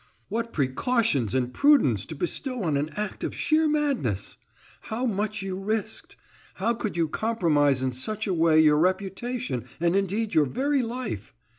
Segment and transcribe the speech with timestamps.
[0.29, 4.35] "What precautions and prudence to bestow on an act of sheer madness!
[4.81, 6.15] How much you risked!
[6.55, 11.35] How could you compromise in such a way your reputation, and indeed your very life!